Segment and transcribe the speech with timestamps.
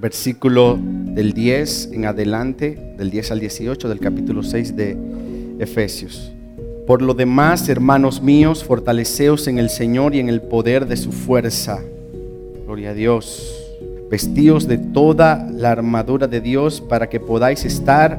[0.00, 4.96] versículo del 10 en adelante, del 10 al 18 del capítulo 6 de
[5.58, 6.32] Efesios.
[6.86, 11.12] Por lo demás, hermanos míos, fortaleceos en el Señor y en el poder de su
[11.12, 11.80] fuerza.
[12.64, 13.54] Gloria a Dios.
[14.10, 18.18] Vestíos de toda la armadura de Dios para que podáis estar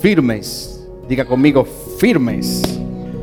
[0.00, 0.86] firmes.
[1.08, 1.64] Diga conmigo,
[1.98, 2.73] firmes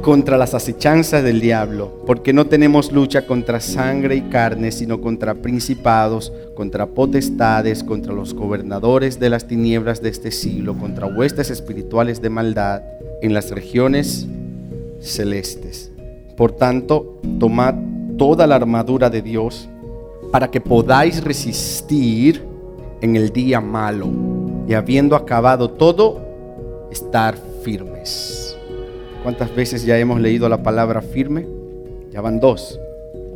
[0.02, 5.36] contra las acechanzas del diablo, porque no tenemos lucha contra sangre y carne, sino contra
[5.36, 12.22] principados, contra potestades, contra los gobernadores de las tinieblas de este siglo, contra huestes espirituales
[12.22, 12.82] de maldad
[13.22, 14.28] en las regiones
[15.00, 15.92] celestes.
[16.36, 17.76] Por tanto, tomad
[18.18, 19.70] toda la armadura de Dios
[20.32, 22.44] para que podáis resistir
[23.02, 24.10] en el día malo
[24.68, 26.22] y habiendo acabado todo,
[26.92, 28.41] estar firmes.
[29.24, 31.46] ¿Cuántas veces ya hemos leído la palabra firme?
[32.12, 32.80] Ya van dos.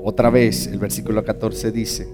[0.03, 2.07] Otra vez el versículo 14 dice,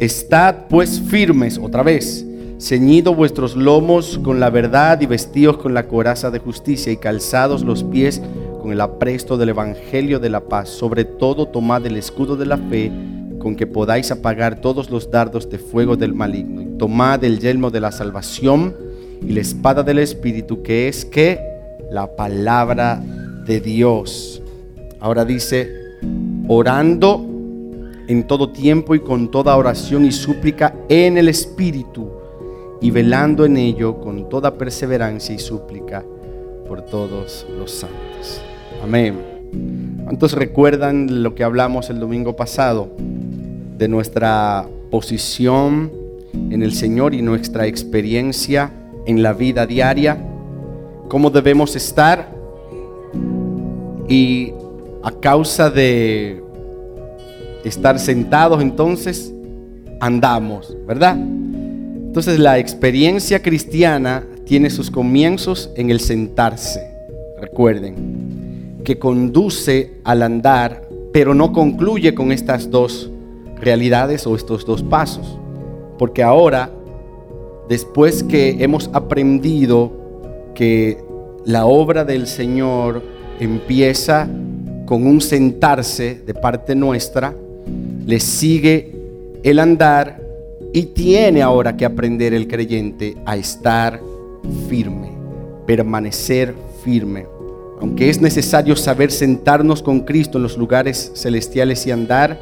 [0.00, 2.26] Estad pues firmes, otra vez,
[2.60, 7.62] ceñido vuestros lomos con la verdad y vestidos con la coraza de justicia y calzados
[7.62, 8.20] los pies
[8.60, 10.68] con el apresto del Evangelio de la paz.
[10.68, 12.90] Sobre todo tomad el escudo de la fe
[13.38, 16.62] con que podáis apagar todos los dardos de fuego del maligno.
[16.62, 18.74] Y tomad el yelmo de la salvación
[19.22, 21.47] y la espada del Espíritu que es que
[21.90, 23.02] la palabra
[23.46, 24.42] de Dios.
[25.00, 25.70] Ahora dice,
[26.48, 27.24] orando
[28.08, 32.10] en todo tiempo y con toda oración y súplica en el Espíritu
[32.80, 36.04] y velando en ello con toda perseverancia y súplica
[36.66, 38.40] por todos los santos.
[38.82, 39.16] Amén.
[40.04, 42.90] ¿Cuántos recuerdan lo que hablamos el domingo pasado
[43.78, 45.90] de nuestra posición
[46.32, 48.70] en el Señor y nuestra experiencia
[49.06, 50.27] en la vida diaria?
[51.08, 52.34] Cómo debemos estar
[54.08, 54.52] y
[55.02, 56.42] a causa de
[57.64, 59.32] estar sentados entonces
[60.00, 61.16] andamos, ¿verdad?
[61.16, 66.80] Entonces la experiencia cristiana tiene sus comienzos en el sentarse,
[67.40, 73.10] recuerden, que conduce al andar, pero no concluye con estas dos
[73.60, 75.38] realidades o estos dos pasos,
[75.98, 76.70] porque ahora,
[77.68, 79.97] después que hemos aprendido
[80.58, 80.98] que
[81.44, 83.00] la obra del Señor
[83.38, 84.28] empieza
[84.86, 87.32] con un sentarse de parte nuestra,
[88.04, 88.90] le sigue
[89.44, 90.20] el andar
[90.72, 94.00] y tiene ahora que aprender el creyente a estar
[94.68, 95.12] firme,
[95.64, 97.26] permanecer firme.
[97.80, 102.36] Aunque es necesario saber sentarnos con Cristo en los lugares celestiales y andar,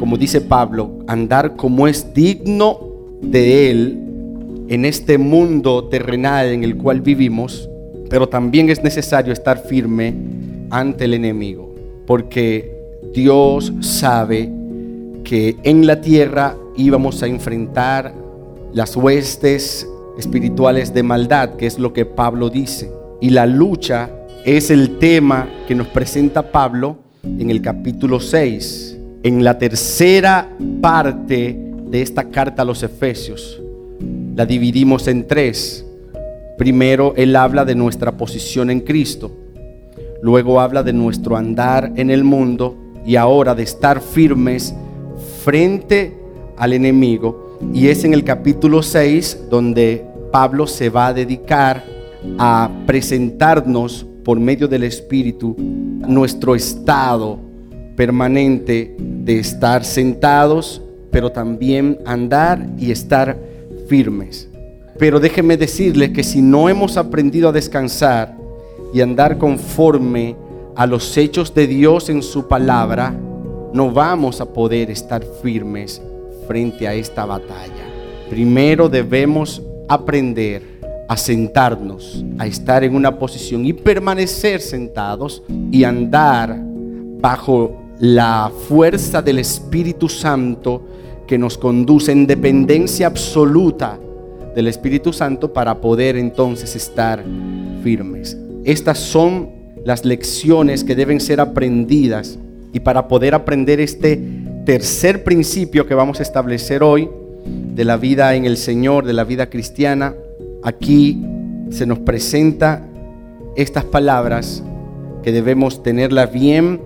[0.00, 2.80] como dice Pablo, andar como es digno
[3.20, 4.07] de Él
[4.68, 7.68] en este mundo terrenal en el cual vivimos,
[8.10, 10.14] pero también es necesario estar firme
[10.70, 11.74] ante el enemigo,
[12.06, 12.74] porque
[13.14, 14.50] Dios sabe
[15.24, 18.14] que en la tierra íbamos a enfrentar
[18.74, 22.90] las huestes espirituales de maldad, que es lo que Pablo dice.
[23.20, 24.10] Y la lucha
[24.44, 30.50] es el tema que nos presenta Pablo en el capítulo 6, en la tercera
[30.80, 31.58] parte
[31.90, 33.62] de esta carta a los Efesios
[34.38, 35.84] la dividimos en tres.
[36.56, 39.36] Primero, Él habla de nuestra posición en Cristo.
[40.22, 44.72] Luego habla de nuestro andar en el mundo y ahora de estar firmes
[45.42, 46.16] frente
[46.56, 47.58] al enemigo.
[47.74, 51.84] Y es en el capítulo 6 donde Pablo se va a dedicar
[52.38, 57.40] a presentarnos por medio del Espíritu nuestro estado
[57.96, 63.47] permanente de estar sentados, pero también andar y estar
[63.88, 64.48] firmes.
[64.98, 68.36] Pero déjenme decirles que si no hemos aprendido a descansar
[68.92, 70.36] y andar conforme
[70.76, 73.14] a los hechos de Dios en su palabra,
[73.72, 76.00] no vamos a poder estar firmes
[76.46, 77.86] frente a esta batalla.
[78.30, 80.78] Primero debemos aprender
[81.08, 86.58] a sentarnos, a estar en una posición y permanecer sentados y andar
[87.20, 90.82] bajo la fuerza del Espíritu Santo
[91.28, 93.98] que nos conduce en dependencia absoluta
[94.56, 97.22] del Espíritu Santo para poder entonces estar
[97.84, 98.36] firmes.
[98.64, 99.50] Estas son
[99.84, 102.38] las lecciones que deben ser aprendidas
[102.72, 104.20] y para poder aprender este
[104.66, 107.08] tercer principio que vamos a establecer hoy
[107.46, 110.14] de la vida en el Señor, de la vida cristiana,
[110.62, 111.24] aquí
[111.70, 112.84] se nos presenta
[113.54, 114.62] estas palabras
[115.22, 116.80] que debemos tenerlas bien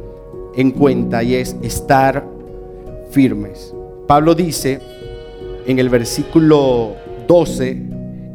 [0.56, 2.24] en cuenta y es estar
[3.10, 3.74] firmes.
[4.06, 4.80] Pablo dice
[5.66, 6.96] en el versículo
[7.28, 7.82] 12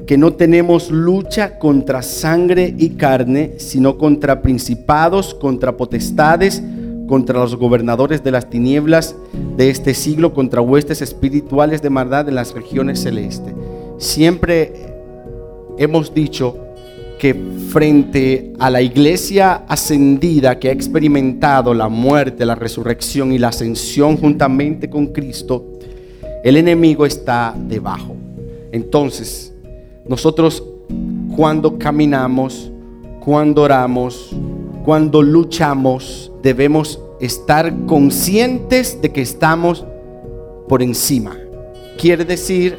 [0.05, 6.63] que no tenemos lucha contra sangre y carne, sino contra principados, contra potestades,
[7.07, 9.15] contra los gobernadores de las tinieblas
[9.57, 13.53] de este siglo, contra huestes espirituales de maldad en las regiones celestes.
[13.97, 14.73] Siempre
[15.77, 16.66] hemos dicho
[17.19, 17.35] que
[17.69, 24.17] frente a la iglesia ascendida que ha experimentado la muerte, la resurrección y la ascensión
[24.17, 25.65] juntamente con Cristo,
[26.43, 28.15] el enemigo está debajo.
[28.71, 29.53] Entonces,
[30.07, 30.63] nosotros
[31.35, 32.71] cuando caminamos,
[33.19, 34.35] cuando oramos,
[34.85, 39.85] cuando luchamos, debemos estar conscientes de que estamos
[40.69, 41.35] por encima.
[41.97, 42.77] Quiere decir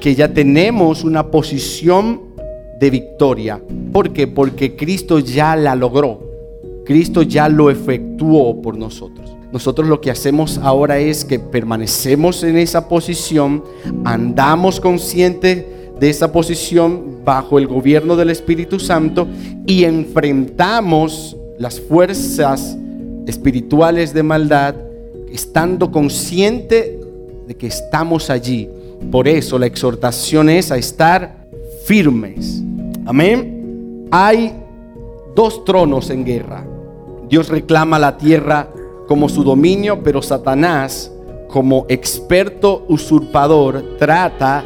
[0.00, 2.31] que ya tenemos una posición
[2.82, 3.62] de victoria.
[3.92, 4.26] ¿Por qué?
[4.26, 6.18] Porque Cristo ya la logró.
[6.84, 9.36] Cristo ya lo efectuó por nosotros.
[9.52, 13.62] Nosotros lo que hacemos ahora es que permanecemos en esa posición,
[14.04, 15.64] andamos conscientes
[16.00, 19.28] de esa posición bajo el gobierno del Espíritu Santo
[19.64, 22.76] y enfrentamos las fuerzas
[23.28, 24.74] espirituales de maldad
[25.30, 26.98] estando consciente
[27.46, 28.68] de que estamos allí.
[29.12, 31.46] Por eso la exhortación es a estar
[31.84, 32.62] firmes.
[33.04, 34.06] Amén.
[34.10, 34.52] Hay
[35.34, 36.64] dos tronos en guerra.
[37.28, 38.68] Dios reclama la tierra
[39.08, 41.10] como su dominio, pero Satanás,
[41.48, 44.64] como experto usurpador, trata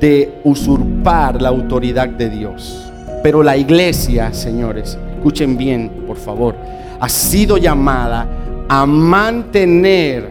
[0.00, 2.90] de usurpar la autoridad de Dios.
[3.22, 6.56] Pero la iglesia, señores, escuchen bien, por favor,
[7.00, 10.28] ha sido llamada a mantener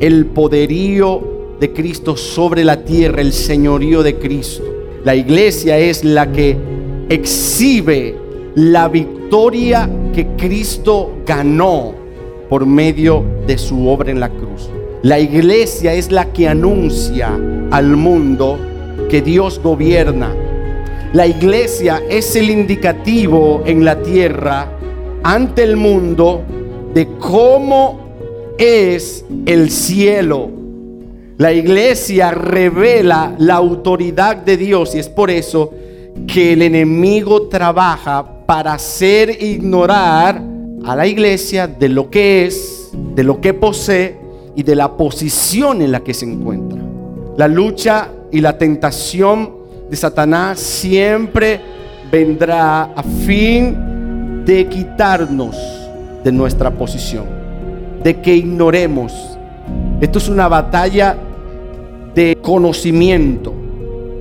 [0.00, 4.64] el poderío de Cristo sobre la tierra, el señorío de Cristo.
[5.04, 6.56] La iglesia es la que
[7.10, 8.16] exhibe
[8.54, 11.94] la victoria que Cristo ganó
[12.48, 14.70] por medio de su obra en la cruz.
[15.02, 17.38] La iglesia es la que anuncia
[17.70, 18.58] al mundo
[19.10, 20.34] que Dios gobierna.
[21.12, 24.70] La iglesia es el indicativo en la tierra
[25.22, 26.42] ante el mundo
[26.94, 28.00] de cómo
[28.56, 30.63] es el cielo
[31.36, 35.72] la iglesia revela la autoridad de Dios y es por eso
[36.28, 40.40] que el enemigo trabaja para hacer ignorar
[40.84, 44.16] a la iglesia de lo que es, de lo que posee
[44.54, 46.80] y de la posición en la que se encuentra.
[47.36, 49.56] La lucha y la tentación
[49.90, 51.60] de Satanás siempre
[52.12, 55.56] vendrá a fin de quitarnos
[56.22, 57.24] de nuestra posición,
[58.04, 59.34] de que ignoremos
[60.00, 61.16] esto es una batalla
[62.14, 63.52] de conocimiento.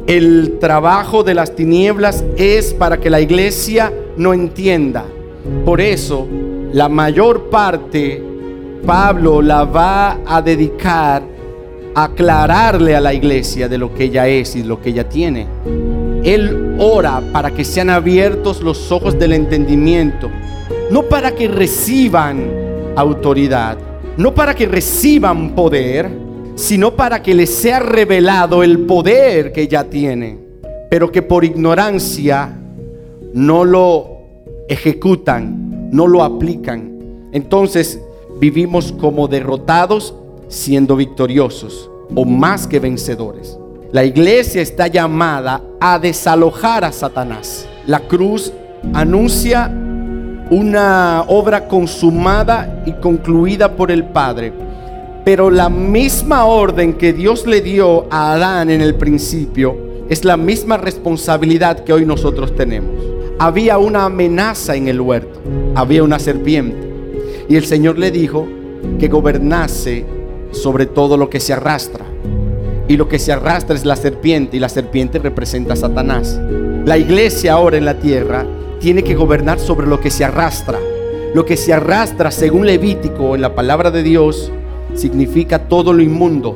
[0.07, 5.05] El trabajo de las tinieblas es para que la iglesia no entienda.
[5.65, 6.27] Por eso,
[6.73, 8.21] la mayor parte,
[8.85, 11.23] Pablo la va a dedicar
[11.95, 15.47] a aclararle a la iglesia de lo que ella es y lo que ella tiene.
[16.23, 20.29] Él ora para que sean abiertos los ojos del entendimiento,
[20.89, 22.43] no para que reciban
[22.95, 23.77] autoridad,
[24.17, 26.22] no para que reciban poder,
[26.55, 30.39] sino para que les sea revelado el poder que ya tienen,
[30.89, 32.57] pero que por ignorancia
[33.33, 34.13] no lo
[34.69, 37.29] ejecutan, no lo aplican.
[37.31, 37.99] Entonces
[38.39, 40.13] vivimos como derrotados
[40.47, 43.57] siendo victoriosos o más que vencedores.
[43.91, 47.67] La iglesia está llamada a desalojar a Satanás.
[47.85, 48.51] La cruz
[48.93, 49.71] anuncia
[50.49, 54.53] una obra consumada y concluida por el Padre.
[55.25, 59.75] Pero la misma orden que Dios le dio a Adán en el principio
[60.09, 62.91] es la misma responsabilidad que hoy nosotros tenemos.
[63.39, 65.39] Había una amenaza en el huerto,
[65.75, 66.91] había una serpiente.
[67.47, 68.47] Y el Señor le dijo
[68.99, 70.05] que gobernase
[70.51, 72.05] sobre todo lo que se arrastra.
[72.89, 76.37] Y lo que se arrastra es la serpiente y la serpiente representa a Satanás.
[76.85, 78.45] La iglesia ahora en la tierra
[78.81, 80.79] tiene que gobernar sobre lo que se arrastra.
[81.33, 84.51] Lo que se arrastra, según Levítico, en la palabra de Dios,
[84.95, 86.55] significa todo lo inmundo,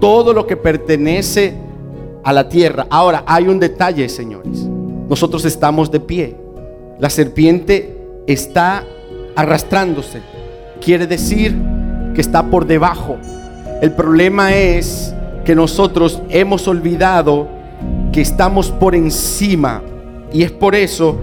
[0.00, 1.54] todo lo que pertenece
[2.22, 2.86] a la tierra.
[2.90, 4.66] Ahora, hay un detalle, señores.
[5.08, 6.36] Nosotros estamos de pie.
[6.98, 8.84] La serpiente está
[9.36, 10.22] arrastrándose.
[10.80, 11.54] Quiere decir
[12.14, 13.16] que está por debajo.
[13.80, 15.14] El problema es
[15.44, 17.46] que nosotros hemos olvidado
[18.12, 19.82] que estamos por encima.
[20.32, 21.16] Y es por eso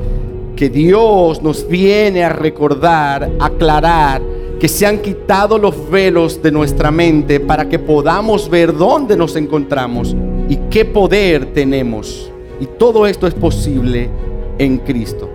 [0.56, 4.22] que Dios nos viene a recordar, aclarar,
[4.64, 9.36] que se han quitado los velos de nuestra mente para que podamos ver dónde nos
[9.36, 10.16] encontramos
[10.48, 12.32] y qué poder tenemos.
[12.62, 14.10] Y todo esto es posible
[14.58, 15.30] en Cristo.